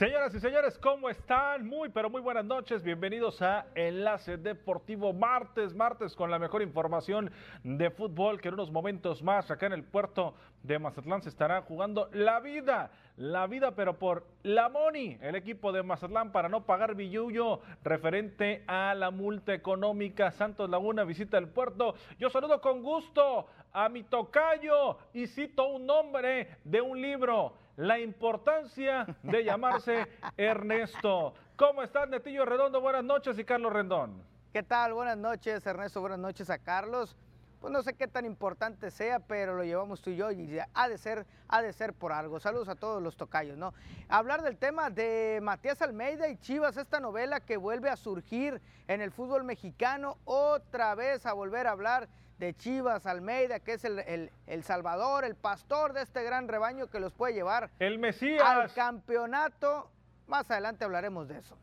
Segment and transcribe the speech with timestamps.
[0.00, 1.66] Señoras y señores, ¿cómo están?
[1.66, 2.82] Muy, pero muy buenas noches.
[2.82, 7.30] Bienvenidos a Enlace Deportivo Martes, martes con la mejor información
[7.64, 10.32] de fútbol que en unos momentos más acá en el puerto
[10.62, 15.70] de Mazatlán se estará jugando la vida, la vida, pero por la Moni, el equipo
[15.70, 20.30] de Mazatlán para no pagar billuyo referente a la multa económica.
[20.30, 21.94] Santos Laguna visita el puerto.
[22.18, 27.98] Yo saludo con gusto a mi tocayo y cito un nombre de un libro la
[27.98, 31.32] importancia de llamarse Ernesto.
[31.56, 32.78] ¿Cómo estás, Netillo Redondo?
[32.82, 34.22] Buenas noches y Carlos Rendón.
[34.52, 34.92] ¿Qué tal?
[34.92, 36.02] Buenas noches, Ernesto.
[36.02, 37.16] Buenas noches a Carlos.
[37.58, 40.88] Pues no sé qué tan importante sea, pero lo llevamos tú y yo y ha
[40.88, 42.38] de ser, ha de ser por algo.
[42.38, 43.72] Saludos a todos los tocayos, ¿no?
[44.10, 49.00] Hablar del tema de Matías Almeida y Chivas, esta novela que vuelve a surgir en
[49.00, 52.08] el fútbol mexicano, otra vez a volver a hablar
[52.40, 57.12] de Chivas Almeida, que es el, Salvador, el pastor de este gran rebaño que los
[57.12, 58.42] puede llevar el Mesías.
[58.42, 59.90] al campeonato.
[60.26, 61.56] Más adelante hablaremos de eso.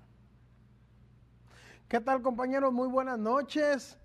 [1.88, 2.72] ¿Qué tal compañeros?
[2.72, 3.98] Muy buenas noches.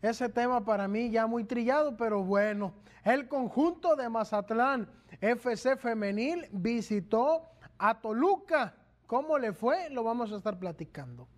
[0.00, 2.72] Ese tema para mí ya muy trillado, pero bueno.
[3.04, 4.88] El conjunto de Mazatlán
[5.20, 8.74] FC Femenil visitó a Toluca.
[9.06, 9.90] ¿Cómo le fue?
[9.90, 11.28] Lo vamos a estar platicando.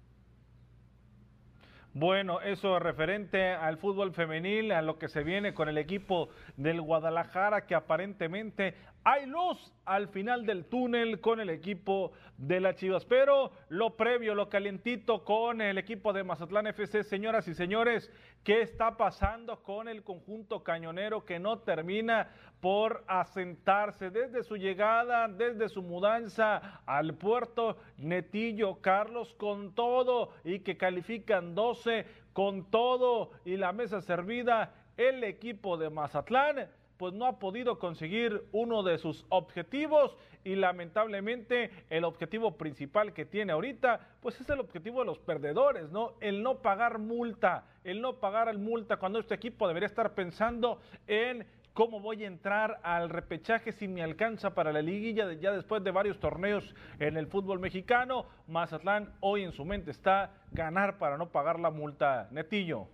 [1.98, 6.82] Bueno, eso referente al fútbol femenil, a lo que se viene con el equipo del
[6.82, 8.74] Guadalajara, que aparentemente
[9.08, 13.04] hay luz al final del túnel con el equipo de las Chivas.
[13.04, 18.10] Pero lo previo, lo calientito con el equipo de Mazatlán FC, señoras y señores,
[18.42, 25.28] ¿qué está pasando con el conjunto cañonero que no termina por asentarse desde su llegada,
[25.28, 33.30] desde su mudanza al puerto Netillo Carlos con todo y que califican 12 con todo
[33.44, 36.68] y la mesa servida el equipo de Mazatlán?
[36.96, 43.24] Pues no ha podido conseguir uno de sus objetivos y lamentablemente el objetivo principal que
[43.24, 46.14] tiene ahorita, pues es el objetivo de los perdedores, ¿no?
[46.20, 50.80] El no pagar multa, el no pagar el multa cuando este equipo debería estar pensando
[51.06, 51.46] en
[51.76, 55.90] cómo voy a entrar al repechaje si me alcanza para la liguilla ya después de
[55.90, 58.24] varios torneos en el fútbol mexicano.
[58.46, 62.28] Mazatlán hoy en su mente está ganar para no pagar la multa.
[62.30, 62.88] Netillo.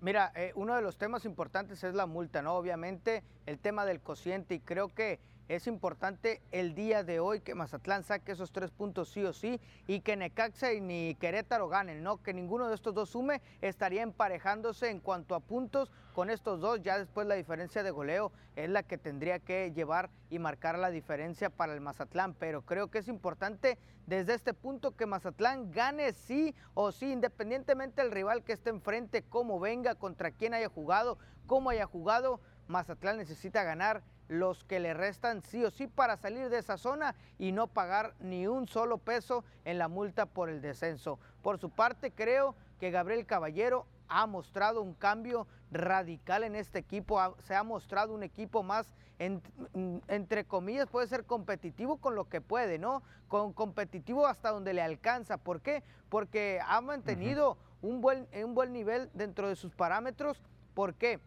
[0.00, 2.54] Mira, eh, uno de los temas importantes es la multa, ¿no?
[2.54, 7.54] Obviamente el tema del cociente y creo que es importante el día de hoy que
[7.54, 12.02] Mazatlán saque esos tres puntos sí o sí y que Necaxa y ni Querétaro ganen,
[12.02, 12.22] ¿no?
[12.22, 16.82] Que ninguno de estos dos sume, estaría emparejándose en cuanto a puntos con estos dos.
[16.82, 20.90] Ya después la diferencia de goleo es la que tendría que llevar y marcar la
[20.90, 22.34] diferencia para el Mazatlán.
[22.34, 28.02] Pero creo que es importante desde este punto que Mazatlán gane sí o sí, independientemente
[28.02, 31.16] del rival que esté enfrente, cómo venga, contra quién haya jugado,
[31.46, 32.40] cómo haya jugado.
[32.66, 37.14] Mazatlán necesita ganar los que le restan sí o sí para salir de esa zona
[37.38, 41.18] y no pagar ni un solo peso en la multa por el descenso.
[41.42, 47.36] Por su parte, creo que Gabriel Caballero ha mostrado un cambio radical en este equipo,
[47.42, 52.78] se ha mostrado un equipo más, entre comillas, puede ser competitivo con lo que puede,
[52.78, 53.02] ¿no?
[53.26, 55.38] Con competitivo hasta donde le alcanza.
[55.38, 55.82] ¿Por qué?
[56.08, 60.40] Porque ha mantenido un, buen, un buen nivel dentro de sus parámetros.
[60.74, 61.18] ¿Por qué?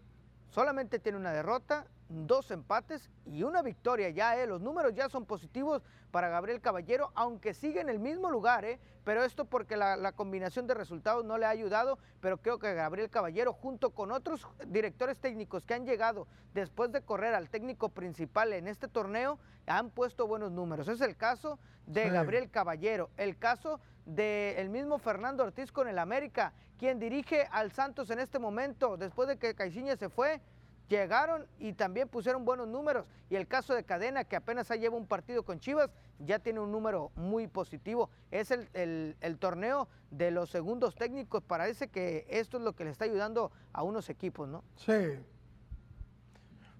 [0.49, 4.45] Solamente tiene una derrota, dos empates y una victoria ya, ¿eh?
[4.45, 8.79] los números ya son positivos para Gabriel Caballero, aunque sigue en el mismo lugar, ¿eh?
[9.03, 13.09] pero esto porque la, combinación de resultados no le ha ayudado, pero creo que Gabriel
[13.09, 18.53] Caballero junto con otros directores técnicos que han llegado después de correr al técnico principal
[18.53, 20.87] en este torneo, han puesto buenos números.
[20.89, 26.53] Es el caso de Gabriel Caballero, el caso del mismo Fernando Ortiz con el América,
[26.77, 30.41] quien dirige al Santos en este momento, después de que Caixinha se fue,
[30.97, 33.05] llegaron y también pusieron buenos números.
[33.29, 35.89] Y el caso de Cadena, que apenas lleva un partido con Chivas,
[36.19, 38.09] ya tiene un número muy positivo.
[38.29, 41.43] Es el, torneo de los segundos técnicos.
[41.43, 44.63] Parece que esto es lo que le está ayudando a unos equipos, ¿no?
[44.75, 45.19] Sí.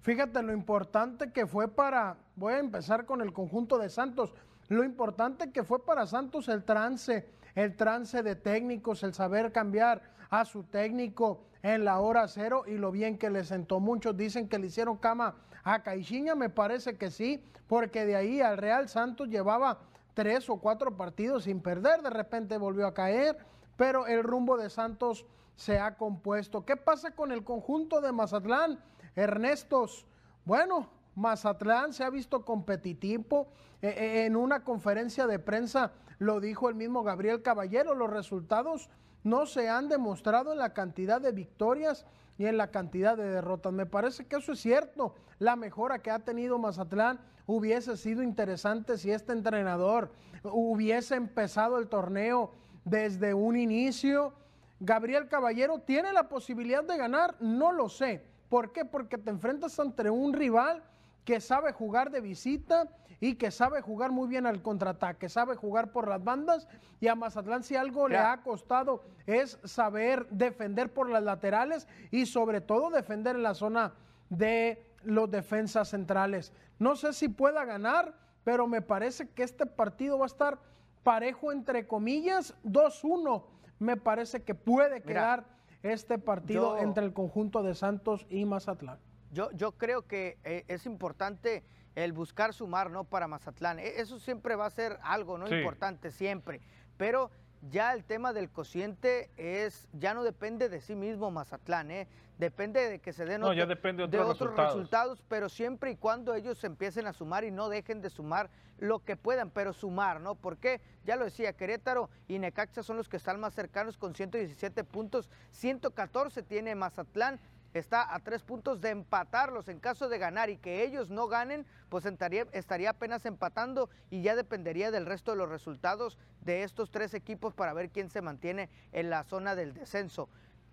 [0.02, 4.34] Fíjate lo importante que fue para, voy a empezar con el conjunto de Santos,
[4.68, 10.02] lo importante que fue para Santos el trance, el trance de técnicos, el saber cambiar
[10.28, 13.80] a su técnico, en la hora cero y lo bien que le sentó.
[13.80, 18.40] Muchos dicen que le hicieron cama a Caixinha, me parece que sí, porque de ahí
[18.40, 19.78] al Real Santos llevaba
[20.14, 23.38] tres o cuatro partidos sin perder, de repente volvió a caer,
[23.76, 25.24] pero el rumbo de Santos
[25.56, 26.64] se ha compuesto.
[26.64, 28.82] ¿Qué pasa con el conjunto de Mazatlán?
[29.14, 30.06] Ernestos,
[30.44, 33.48] bueno, Mazatlán se ha visto competitivo.
[33.80, 38.90] Eh, eh, en una conferencia de prensa lo dijo el mismo Gabriel Caballero, los resultados
[39.24, 42.04] no se han demostrado en la cantidad de victorias
[42.38, 43.72] y en la cantidad de derrotas.
[43.72, 45.14] Me parece que eso es cierto.
[45.38, 50.10] La mejora que ha tenido Mazatlán hubiese sido interesante si este entrenador
[50.44, 52.52] hubiese empezado el torneo
[52.84, 54.32] desde un inicio.
[54.80, 58.24] Gabriel Caballero tiene la posibilidad de ganar, no lo sé.
[58.48, 58.84] ¿Por qué?
[58.84, 60.82] Porque te enfrentas ante un rival
[61.24, 62.88] que sabe jugar de visita
[63.20, 66.66] y que sabe jugar muy bien al contraataque, sabe jugar por las bandas
[67.00, 72.26] y a Mazatlán si algo le ha costado es saber defender por las laterales y
[72.26, 73.94] sobre todo defender en la zona
[74.28, 76.52] de los defensas centrales.
[76.78, 80.58] No sé si pueda ganar, pero me parece que este partido va a estar
[81.04, 83.44] parejo entre comillas, 2-1.
[83.78, 85.44] Me parece que puede quedar
[85.82, 88.98] este partido entre el conjunto de Santos y Mazatlán.
[89.32, 91.64] Yo, yo creo que eh, es importante
[91.94, 93.04] el buscar sumar, ¿no?
[93.04, 93.78] Para Mazatlán.
[93.78, 95.48] E, eso siempre va a ser algo, ¿no?
[95.48, 96.60] Importante, siempre.
[96.96, 97.30] Pero
[97.70, 102.08] ya el tema del cociente es, ya no depende de sí mismo Mazatlán, ¿eh?
[102.38, 105.22] Depende de que se den no, ya depende de otros, resultados.
[105.28, 109.16] pero siempre y cuando ellos empiecen a sumar y no dejen de sumar lo que
[109.16, 110.34] puedan, pero sumar, ¿no?
[110.34, 114.82] Porque, ya lo decía, Querétaro y Necaxa son los que están más cercanos con 117
[114.82, 117.38] puntos, 114 tiene Mazatlán,
[117.74, 121.66] está a tres puntos de empatarlos en caso de ganar y que ellos no ganen,
[121.88, 126.90] pues estaría, estaría, apenas empatando y ya dependería del resto de los resultados de estos
[126.90, 130.28] tres equipos para ver quién se mantiene en la zona del descenso.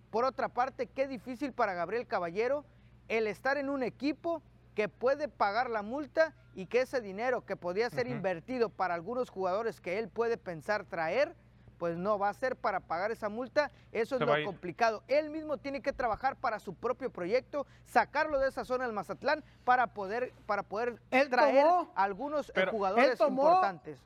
[0.09, 2.65] Por otra parte, qué difícil para Gabriel Caballero
[3.07, 4.41] el estar en un equipo
[4.75, 9.29] que puede pagar la multa y que ese dinero que podría ser invertido para algunos
[9.29, 11.35] jugadores que él puede pensar traer,
[11.79, 13.71] pues no va a ser para pagar esa multa.
[13.91, 15.01] Eso es lo complicado.
[15.07, 19.43] Él mismo tiene que trabajar para su propio proyecto, sacarlo de esa zona del Mazatlán
[19.63, 20.99] para poder, para poder
[21.29, 21.65] traer
[21.95, 23.99] algunos eh, jugadores importantes.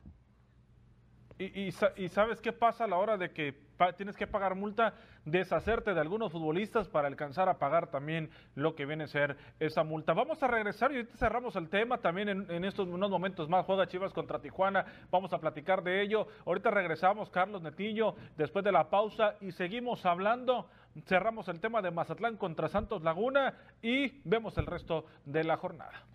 [1.40, 3.62] Y, y, sabes qué pasa a la hora de que
[3.98, 4.94] tienes que pagar multa,
[5.25, 9.84] deshacerte de algunos futbolistas para alcanzar a pagar también lo que viene a ser esa
[9.84, 10.14] multa.
[10.14, 13.66] Vamos a regresar y ahorita cerramos el tema también en, estos unos momentos más.
[13.66, 16.28] Juega Chivas contra Tijuana, vamos a platicar de ello.
[16.46, 20.68] Ahorita regresamos, Carlos Netillo, después de la pausa y seguimos hablando.
[21.06, 26.12] Cerramos el tema de Mazatlán contra Santos Laguna y vemos el resto de la jornada.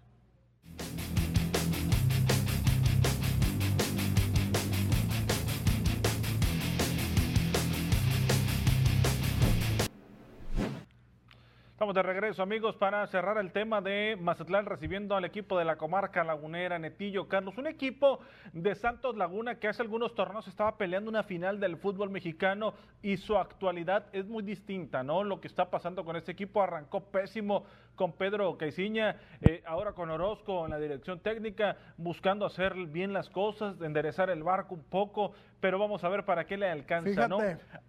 [11.95, 16.23] De regreso, amigos, para cerrar el tema de Mazatlán recibiendo al equipo de la comarca
[16.23, 17.57] lagunera, Netillo Carlos.
[17.57, 18.21] Un equipo
[18.53, 23.17] de Santos Laguna que hace algunos torneos estaba peleando una final del fútbol mexicano y
[23.17, 25.25] su actualidad es muy distinta, ¿no?
[25.25, 27.65] Lo que está pasando con este equipo arrancó pésimo
[27.99, 33.29] con Pedro Caiciña, eh, ahora con Orozco en la dirección técnica, buscando hacer bien las
[33.29, 37.39] cosas, enderezar el barco un poco, pero vamos a ver para qué le alcanza, ¿no?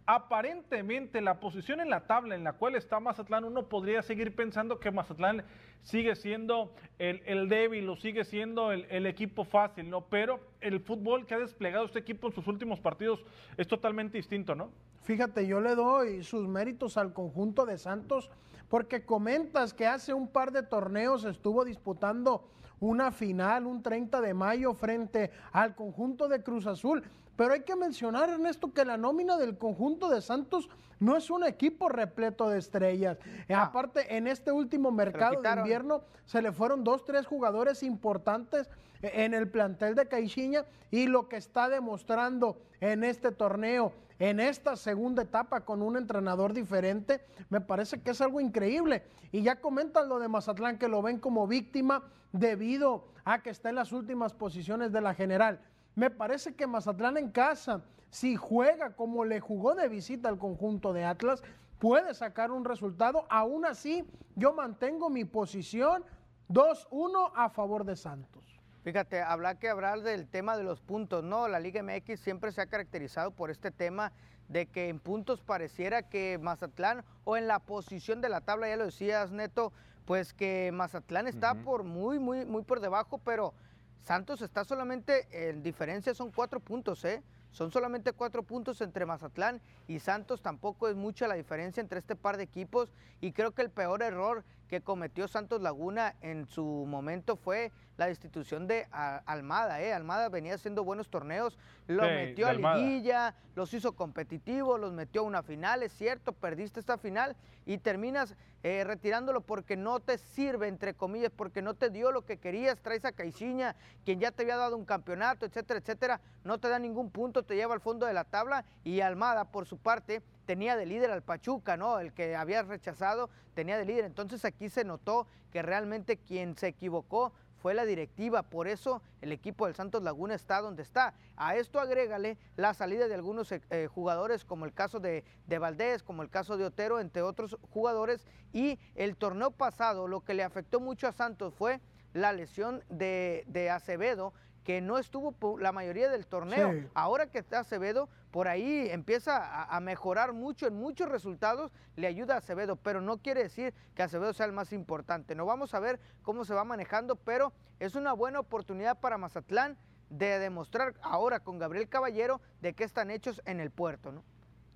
[0.07, 4.79] Aparentemente la posición en la tabla en la cual está Mazatlán, uno podría seguir pensando
[4.79, 5.43] que Mazatlán
[5.83, 10.01] sigue siendo el, débil o sigue siendo el, el, equipo fácil, ¿no?
[10.01, 13.23] Pero el fútbol que ha desplegado este equipo en sus últimos partidos
[13.57, 14.71] es totalmente distinto, ¿no?
[15.03, 18.31] Fíjate, yo le doy sus méritos al conjunto de Santos
[18.69, 22.45] porque comentas que hace un par de torneos estuvo disputando
[22.79, 27.03] una final, un 30 de mayo, frente al conjunto de Cruz Azul.
[27.35, 31.45] Pero hay que mencionar, Ernesto, que la nómina del conjunto de Santos no es un
[31.45, 33.17] equipo repleto de estrellas.
[33.53, 38.69] Aparte, en este último mercado de invierno se le fueron dos, tres jugadores importantes
[39.01, 44.75] en el plantel de Caixinha y lo que está demostrando en este torneo, en esta
[44.75, 49.03] segunda etapa con un entrenador diferente, me parece que es algo increíble.
[49.31, 53.69] Y ya comentan lo de Mazatlán que lo ven como víctima debido a que está
[53.69, 55.61] en las últimas posiciones de la general.
[55.95, 60.91] Me parece que Mazatlán en casa, si juega como le jugó de visita al conjunto
[60.93, 61.41] de Atlas,
[61.79, 63.25] puede sacar un resultado.
[63.29, 66.03] Aún así, yo mantengo mi posición
[66.49, 68.38] 2-1 a favor de Santos.
[68.83, 71.47] Fíjate, habla que hablar del tema de los puntos, ¿no?
[71.49, 74.13] La Liga MX siempre se ha caracterizado por este tema
[74.47, 78.77] de que en puntos pareciera que Mazatlán o en la posición de la tabla, ya
[78.77, 79.73] lo decías, Neto,
[80.05, 83.53] pues que Mazatlán está por muy, muy, muy por debajo, pero
[84.01, 87.21] Santos está solamente en diferencia, son cuatro puntos, ¿eh?
[87.51, 92.15] Son solamente cuatro puntos entre Mazatlán y Santos, tampoco es mucha la diferencia entre este
[92.15, 96.63] par de equipos y creo que el peor error que cometió Santos Laguna en su
[96.63, 99.81] momento fue la destitución de Almada.
[99.81, 99.93] ¿eh?
[99.93, 105.25] Almada venía haciendo buenos torneos, lo metió a liguilla, los hizo competitivos, los metió a
[105.25, 110.67] una final, es cierto, perdiste esta final y terminas eh, retirándolo porque no te sirve,
[110.67, 114.43] entre comillas, porque no te dio lo que querías, traes a Caixinha, quien ya te
[114.43, 118.05] había dado un campeonato, etcétera, etcétera, no te da ningún punto, te lleva al fondo
[118.05, 121.99] de la tabla y Almada, por su parte, tenía de líder al Pachuca, ¿no?
[121.99, 124.05] El que había rechazado tenía de líder.
[124.05, 129.31] Entonces aquí se notó que realmente quien se equivocó fue la directiva, por eso el
[129.31, 131.13] equipo del Santos Laguna está donde está.
[131.35, 135.59] A esto agrégale la salida de algunos eh, eh, jugadores, como el caso de, de,
[135.59, 140.33] Valdés, como el caso de Otero, entre otros jugadores, y el torneo pasado lo que
[140.33, 141.81] le afectó mucho a Santos fue
[142.13, 146.73] la lesión de, de Acevedo, que no estuvo la mayoría del torneo.
[146.93, 152.35] Ahora que está Acevedo, por ahí empieza a, mejorar mucho en muchos resultados, le ayuda
[152.35, 155.35] a Acevedo, pero no quiere decir que Acevedo sea el más importante.
[155.35, 159.77] No vamos a ver cómo se va manejando, pero es una buena oportunidad para Mazatlán
[160.09, 164.23] de demostrar ahora con Gabriel Caballero de qué están hechos en el puerto, ¿no?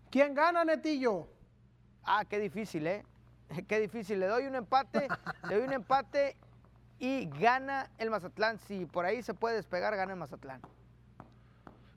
[0.09, 1.27] ¿Quién gana, Netillo?
[2.03, 3.03] Ah, qué difícil, ¿eh?
[3.67, 4.19] Qué difícil.
[4.19, 5.07] Le doy un empate,
[5.47, 6.37] le doy un empate
[6.99, 8.59] y gana el Mazatlán.
[8.59, 10.61] Si por ahí se puede despegar, gana el Mazatlán.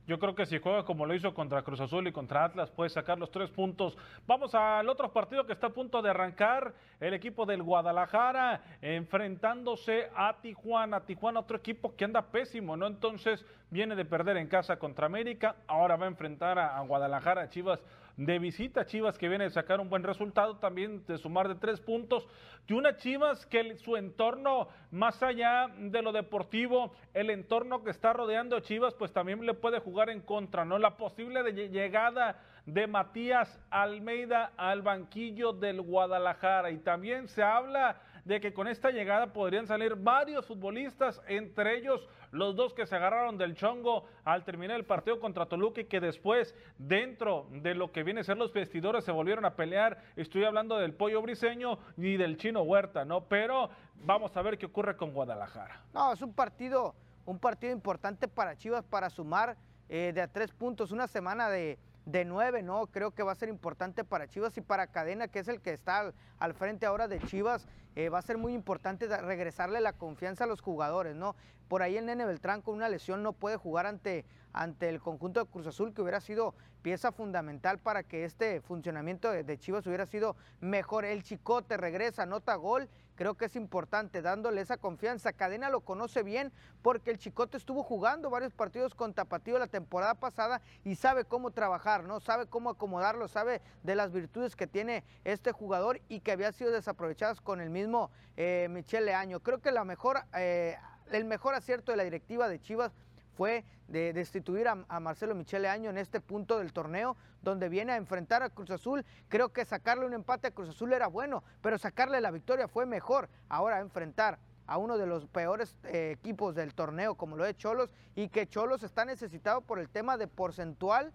[0.07, 2.91] Yo creo que si juega como lo hizo contra Cruz Azul y contra Atlas, puede
[2.91, 3.99] sacar los tres puntos.
[4.25, 6.75] Vamos al otro partido que está a punto de arrancar.
[7.01, 11.01] El equipo del Guadalajara enfrentándose a Tijuana.
[11.01, 12.87] Tijuana, otro equipo que anda pésimo, ¿no?
[12.87, 15.57] Entonces viene de perder en casa contra América.
[15.67, 17.81] Ahora va a enfrentar a, Guadalajara, Chivas
[18.17, 18.87] de visita.
[18.87, 22.27] Chivas que viene de sacar un buen resultado, también de sumar de tres puntos.
[22.67, 28.13] Y una Chivas que su entorno, más allá de lo deportivo, el entorno que está
[28.13, 30.79] rodeando a Chivas, pues también le puede jugar en contra, ¿no?
[30.79, 36.71] La posible llegada de Matías Almeida al banquillo del Guadalajara.
[36.71, 42.09] Y también se habla de que con esta llegada podrían salir varios futbolistas, entre ellos
[42.33, 46.01] los dos que se agarraron del chongo al terminar el partido contra Toluca y que
[46.01, 50.03] después, dentro de lo que viene a ser los vestidores, se volvieron a pelear.
[50.17, 53.23] Estoy hablando del pollo briseño y del chino Huerta, ¿no?
[53.27, 55.81] Pero vamos a ver qué ocurre con Guadalajara.
[55.95, 59.57] No, es un partido, un partido importante para Chivas para sumar
[59.89, 62.87] eh, de a tres puntos, una semana de, de nueve, ¿no?
[62.87, 65.73] Creo que va a ser importante para Chivas y para Cadena, que es el que
[65.73, 70.45] está al, frente ahora de Chivas, eh, va a ser muy importante regresarle la confianza
[70.45, 71.35] a los jugadores, ¿no?
[71.69, 75.45] Por ahí el Nene Beltrán con una lesión no puede jugar ante, ante el conjunto
[75.45, 80.07] de Cruz Azul, que hubiera sido pieza fundamental para que este funcionamiento de, Chivas hubiera
[80.07, 81.05] sido mejor.
[81.05, 85.33] El Chicote regresa, anota gol creo que es importante dándole esa confianza.
[85.33, 90.15] Cadena lo conoce bien porque el Chicote estuvo jugando varios partidos con Tapatío la temporada
[90.15, 92.21] pasada y sabe cómo trabajar, ¿no?
[92.21, 96.71] Sabe cómo acomodarlo, sabe de las virtudes que tiene este jugador y que había sido
[96.71, 99.41] desaprovechadas con el mismo eh, Michele Año.
[99.41, 100.77] Creo que la mejor, eh,
[101.11, 102.93] el mejor acierto de la directiva de Chivas
[103.37, 107.97] fue de destituir a, Marcelo Michele Año en este punto del torneo, donde viene a
[107.97, 109.05] enfrentar a Cruz Azul.
[109.29, 112.87] Creo que sacarle un empate a Cruz Azul era bueno, pero sacarle la victoria fue
[112.87, 113.29] mejor.
[113.49, 117.91] Ahora enfrentar a uno de los peores eh, equipos del torneo, como lo es Cholos,
[118.17, 121.13] y que Cholos está necesitado por el tema de porcentual,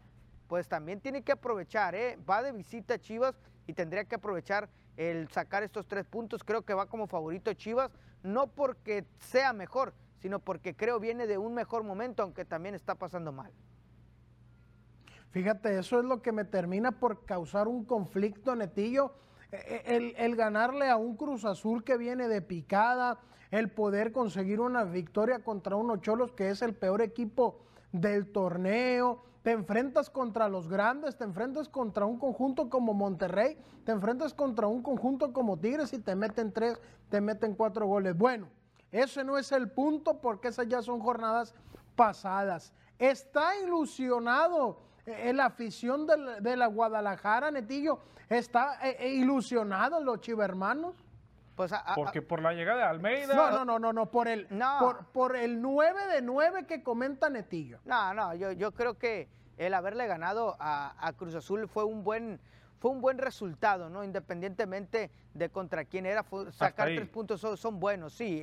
[0.47, 2.17] pues también tiene que aprovechar, ¿eh?
[2.29, 3.35] va de visita a Chivas
[3.67, 6.43] y tendría que aprovechar el sacar estos tres puntos.
[6.43, 7.91] Creo que va como favorito Chivas,
[8.23, 12.95] no porque sea mejor, sino porque creo viene de un mejor momento, aunque también está
[12.95, 13.51] pasando mal.
[15.31, 19.13] Fíjate, eso es lo que me termina por causar un conflicto, Netillo.
[19.51, 24.11] E, e, el, el, ganarle a un Cruz Azul que viene de picada, el poder
[24.11, 27.59] conseguir una victoria contra unos Cholos que es el peor equipo
[27.91, 33.91] del torneo, te enfrentas contra los grandes, te enfrentas contra un conjunto como Monterrey, te
[33.91, 38.15] enfrentas contra un conjunto como Tigres y te meten tres, te meten cuatro goles.
[38.15, 38.47] Bueno,
[38.91, 41.53] ese no es el punto porque esas ya son jornadas
[41.95, 42.73] pasadas.
[42.99, 47.99] Está ilusionado en la afición de la, Guadalajara, Netillo.
[48.29, 50.95] Está eh, eh, ilusionado los chivermanos.
[51.55, 53.35] Pues porque por la llegada de Almeida.
[53.35, 54.47] No, no, no, no, no por el
[54.79, 57.79] Por, por, el 9 de 9 que comenta Netillo.
[57.85, 62.39] No, no, yo, yo creo que el haberle ganado a Cruz Azul fue un buen
[62.81, 64.03] fue un buen resultado, ¿no?
[64.03, 68.41] Independientemente de contra quién era, sacar tres puntos son, buenos, sí,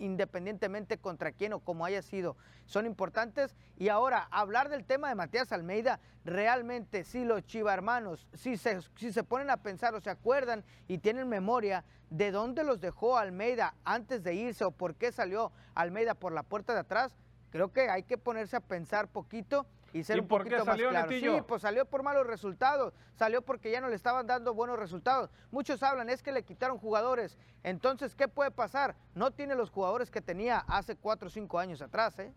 [0.00, 3.54] independientemente contra quién o cómo haya sido, son importantes.
[3.76, 8.80] Y ahora, hablar del tema de Matías Almeida, realmente, si los Chiva hermanos, si se,
[8.96, 13.16] si se ponen a pensar o se acuerdan y tienen memoria de dónde los dejó
[13.16, 17.16] Almeida antes de irse o por qué salió Almeida por la puerta de atrás,
[17.50, 21.08] creo que hay que ponerse a pensar poquito y ser un poquito más claro.
[21.08, 25.30] Sí, pues salió por malos resultados, salió porque ya no le estaban dando buenos resultados.
[25.50, 27.38] Muchos hablan, es que le quitaron jugadores.
[27.62, 28.96] Entonces, ¿qué puede pasar?
[29.14, 32.32] No tiene los jugadores que tenía hace cuatro o cinco años atrás, ¿eh?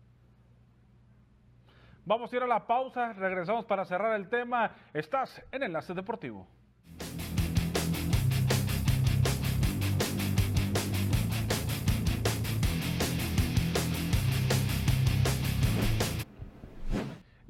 [2.04, 4.72] Vamos a ir a la pausa, regresamos para cerrar el tema.
[4.92, 6.46] Estás en Enlace Deportivo.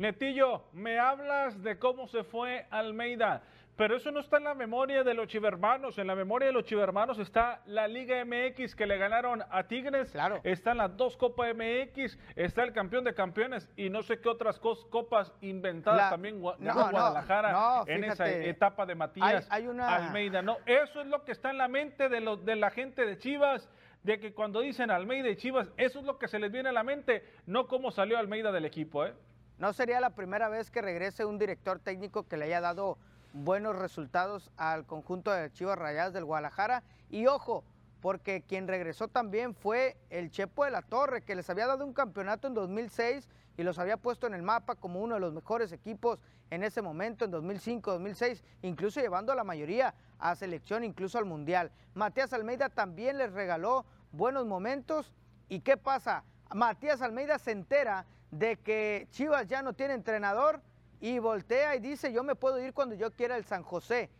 [0.01, 3.43] Netillo, me hablas de cómo se fue Almeida,
[3.77, 5.99] pero eso no está en la memoria de los chivermanos.
[5.99, 10.11] En la memoria de los chivermanos está la Liga MX que le ganaron a Tigres.
[10.11, 10.41] Claro.
[10.43, 14.59] Están las dos Copas MX, está el campeón de campeones y no sé qué otras
[14.59, 19.69] copas inventadas La- también no, no, Guadalajara no, en esa etapa de Matías Hay- hay
[19.69, 20.41] una- Almeida.
[20.41, 23.19] No, eso es lo que está en la mente de, los, de la gente de
[23.19, 23.69] Chivas.
[24.03, 26.73] De que cuando dicen Almeida y Chivas, eso es lo que se les viene a
[26.73, 29.13] la mente, no cómo salió Almeida del equipo, ¿eh?
[29.61, 32.97] No sería la primera vez que regrese un director técnico que le haya dado
[33.35, 36.83] buenos resultados al conjunto de Chivas Rayadas del Guadalajara.
[37.11, 37.63] Y ojo,
[38.01, 41.93] porque quien regresó también fue el Chepo de la Torre, que les había dado un
[41.93, 45.73] campeonato en 2006 y los había puesto en el mapa como uno de los mejores
[45.73, 51.19] equipos en ese momento, en 2005, 2006, incluso llevando a la mayoría a selección, incluso
[51.19, 51.71] al Mundial.
[51.93, 55.13] Matías Almeida también les regaló buenos momentos.
[55.51, 56.25] ¿Y qué pasa?
[56.51, 60.61] Matías Almeida se entera de que Chivas ya no tiene entrenador
[61.01, 64.11] y voltea y dice, yo me puedo ir cuando yo quiera el San José.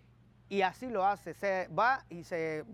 [0.49, 2.65] Y así lo hace, se va y se,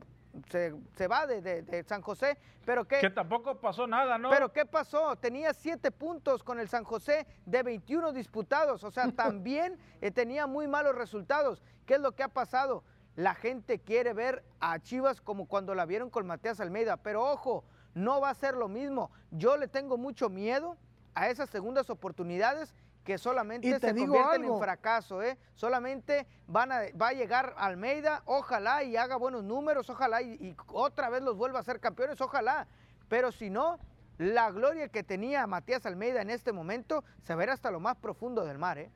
[0.49, 4.31] se, se va de, de- de San José, pero ¿qué, Que tampoco pasó nada, ¿no?
[4.31, 5.15] pero ¿qué pasó?
[5.17, 10.47] Tenía siete puntos con el San José de 21 disputados, o sea, también eh, tenía
[10.47, 11.63] muy malos resultados.
[11.85, 12.83] ¿Qué es lo que ha pasado?
[13.15, 17.65] La gente quiere ver a Chivas como cuando la vieron con Matías Almeida, pero ojo,
[17.95, 19.11] no va a ser lo mismo.
[19.31, 20.77] Yo le tengo mucho miedo
[21.17, 24.55] a esas segundas oportunidades que solamente Y se convierten algo.
[24.55, 25.39] en fracaso, ¿eh?
[25.55, 30.57] Solamente van a, va a llegar Almeida, ojalá y haga buenos números, ojalá y, y
[30.69, 32.67] otra vez los vuelva a ser campeones, ojalá.
[33.09, 33.79] Pero si no,
[34.19, 38.45] la gloria que tenía Matías Almeida en este momento se verá hasta lo más profundo
[38.45, 38.91] del mar, ¿eh?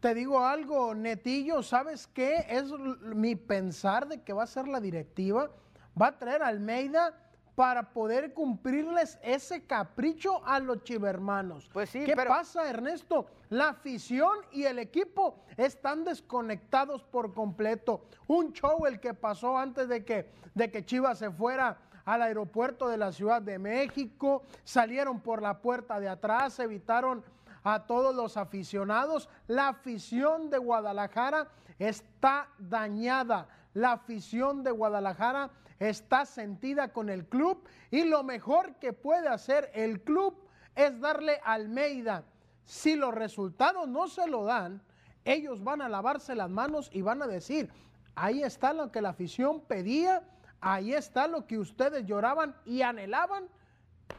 [0.00, 2.44] Te digo algo, Netillo, ¿sabes qué?
[2.48, 5.50] Es mi pensar de que va a ser la directiva.
[6.00, 7.14] Va a traer a Almeida
[7.60, 11.68] para poder cumplirles ese capricho a los chivermanos.
[11.70, 13.26] Pues sí, ¿Qué pero- pasa, Ernesto?
[13.50, 18.06] La afición y el equipo están desconectados por completo.
[18.28, 22.88] Un show el que pasó antes de que, de que Chivas se fuera al aeropuerto
[22.88, 27.22] de la Ciudad de México, salieron por la puerta de atrás, evitaron
[27.62, 29.28] a todos los aficionados.
[29.48, 33.48] La afición de Guadalajara está dañada.
[33.74, 39.70] La afición de Guadalajara está sentida con el club y lo mejor que puede hacer
[39.74, 40.38] el club
[40.76, 42.24] es darle a Almeida.
[42.64, 44.82] Si los resultados no se lo dan,
[45.24, 47.72] ellos van a lavarse las manos y van a decir,
[48.14, 50.22] ahí está lo que la afición pedía,
[50.60, 53.48] ahí está lo que ustedes lloraban y anhelaban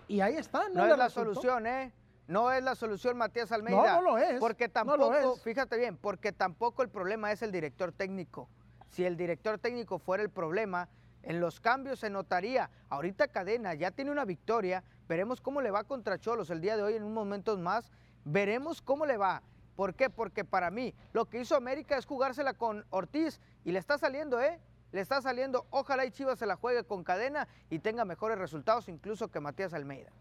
[0.07, 0.67] y ahí está.
[0.69, 1.33] No, le es la resultó.
[1.33, 1.93] solución, ¿eh?
[2.27, 3.95] No es la solución Matías Almeida.
[3.95, 5.41] no lo es, Porque no tampoco, es.
[5.43, 8.49] fíjate bien, porque tampoco el problema es el director técnico.
[8.89, 10.87] Si el director técnico fuera el problema,
[11.23, 12.69] en los cambios se notaría.
[12.89, 16.83] Ahorita Cadena ya tiene una victoria, veremos cómo le va contra Cholos el día de
[16.83, 17.91] hoy en un momentos más.
[18.23, 19.41] Veremos cómo le va.
[19.75, 20.09] ¿Por qué?
[20.09, 24.41] Porque para mí lo que hizo América es jugársela con Ortiz y le está saliendo,
[24.41, 24.59] ¿eh?
[24.91, 25.65] Le está saliendo.
[25.69, 29.73] Ojalá y Chivas se la juegue con cadena y tenga mejores resultados incluso que Matías
[29.73, 30.11] Almeida.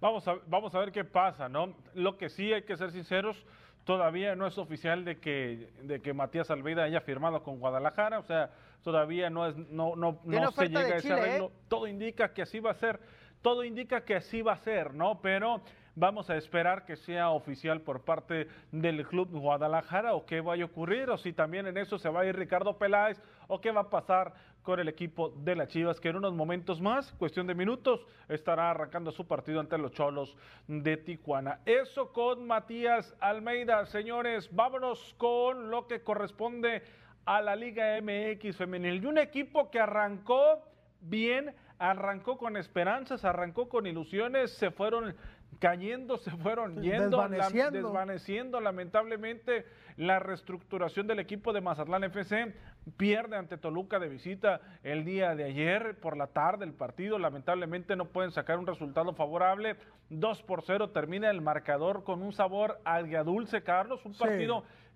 [0.00, 1.74] Vamos a, vamos a ver qué pasa, ¿no?
[1.94, 3.44] Lo que sí hay que ser sinceros,
[3.84, 8.22] todavía no es oficial de que, de que Matías Almeida haya firmado con Guadalajara, o
[8.22, 8.50] sea,
[8.82, 11.20] todavía no es, no, no, no se llega a ese Chile, ¿eh?
[11.20, 11.52] arreglo.
[11.68, 13.00] Todo indica que así va a ser,
[13.42, 15.20] todo indica que así va a ser, ¿no?
[15.20, 15.62] Pero
[15.98, 20.66] vamos a esperar que sea oficial por parte del club Guadalajara o qué vaya a
[20.66, 23.82] ocurrir, o si también en eso se va a ir Ricardo Peláez, o qué va
[23.82, 27.54] a pasar con el equipo de las Chivas, que en unos momentos más, cuestión de
[27.54, 30.36] minutos, estará arrancando su partido ante los Cholos
[30.66, 31.60] de Tijuana.
[31.64, 33.86] Eso con Matías Almeida.
[33.86, 36.82] Señores, vámonos con lo que corresponde
[37.28, 39.02] a la Liga MX femenil.
[39.02, 40.62] Y un equipo que arrancó
[41.02, 45.14] bien, arrancó con esperanzas, arrancó con ilusiones, se fueron
[45.58, 47.78] cayendo, se fueron yendo, la- Desvaneciendo.
[47.88, 52.54] desvaneciendo lamentablemente la reestructuración del equipo de Mazatlán FC
[52.96, 57.96] pierde ante Toluca de visita el día de ayer por la tarde el partido lamentablemente
[57.96, 59.76] no pueden sacar un resultado favorable
[60.10, 64.18] 2 por 0 termina el marcador con un sabor agridulce Carlos un Sí.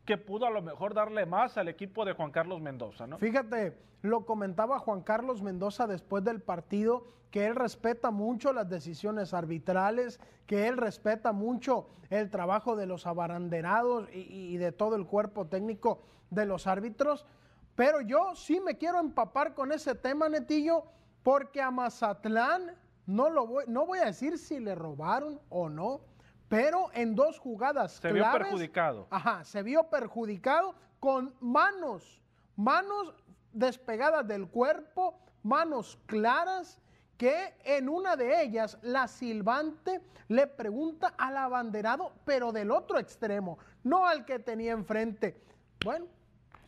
[0.04, 3.18] Que pudo a lo mejor darle más al equipo de Juan Carlos Mendoza ¿no?
[3.18, 9.32] Fíjate, lo comentaba Juan Carlos Mendoza después del partido, que él respeta mucho las decisiones
[9.32, 15.06] arbitrales, que él respeta mucho el trabajo de los abaranderados y, y de todo el
[15.06, 17.24] cuerpo técnico de los árbitros.
[17.74, 20.84] Pero yo sí me quiero empapar con ese tema, Netillo,
[21.22, 26.00] porque a Mazatlán no, lo voy, no voy a decir si le robaron o no,
[26.52, 32.20] pero en dos jugadas se vio perjudicado Ajá, se vio perjudicado con manos,
[32.56, 33.14] manos
[33.54, 36.78] despegadas del cuerpo, manos claras
[37.16, 43.56] que en una de ellas la silbante le pregunta al abanderado, pero del otro extremo,
[43.82, 45.42] no al que tenía enfrente.
[45.82, 46.04] Bueno,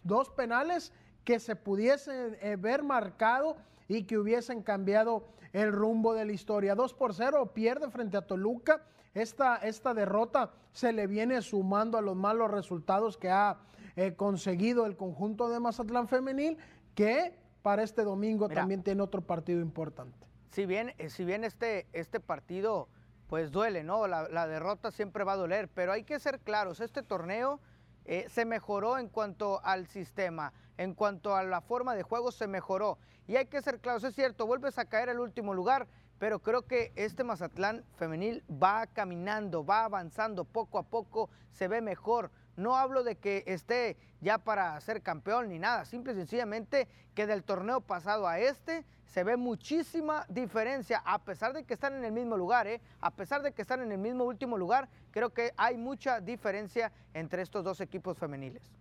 [0.02, 0.94] dos penales
[1.24, 6.74] que se pudiesen eh, ver marcado y que hubiesen cambiado el rumbo de la historia.
[6.74, 8.82] 2 por 0 pierde frente a Toluca.
[9.14, 13.58] Esta, esta derrota se le viene sumando a los malos resultados que ha
[13.96, 16.58] eh, conseguido el conjunto de Mazatlán Femenil,
[16.94, 20.26] que para este domingo también tiene otro partido importante.
[20.50, 22.88] Si bien, eh, si bien este, este partido
[23.28, 24.06] pues duele, ¿no?
[24.06, 27.60] La, la derrota siempre va a doler, pero hay que ser claros, este torneo
[28.06, 32.46] eh, se mejoró en cuanto al sistema, en cuanto a la forma de juego se
[32.46, 32.98] mejoró.
[33.26, 35.86] Y hay que ser claros, es cierto, vuelves a caer al último lugar,
[36.18, 41.80] pero creo que este Mazatlán femenil va caminando, va avanzando poco a poco, se ve
[41.80, 42.30] mejor.
[42.56, 47.26] No hablo de que esté ya para ser campeón ni nada, simple y sencillamente que
[47.26, 52.04] del torneo pasado a este se ve muchísima diferencia, a pesar de que están en
[52.04, 52.80] el mismo lugar, ¿eh?
[53.00, 56.92] a pesar de que están en el mismo último lugar, creo que hay mucha diferencia
[57.12, 58.72] entre estos dos equipos femeniles.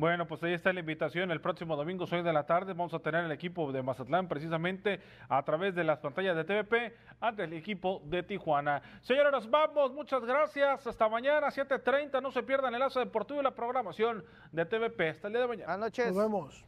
[0.00, 1.30] Bueno, pues ahí está la invitación.
[1.30, 4.98] El próximo domingo, 6 de la tarde, vamos a tener el equipo de Mazatlán precisamente
[5.28, 8.80] a través de las pantallas de TVP ante el equipo de Tijuana.
[9.02, 9.92] Señores, nos vamos.
[9.92, 10.86] Muchas gracias.
[10.86, 12.22] Hasta mañana, 7.30.
[12.22, 15.10] No se pierdan el lazo deportivo y la programación de TVP.
[15.10, 15.66] Hasta el día de mañana.
[15.66, 16.06] Buenas noches.
[16.06, 16.64] Nos vemos.